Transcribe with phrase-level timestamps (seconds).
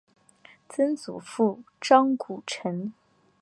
[0.67, 2.91] 曾祖父张谷成。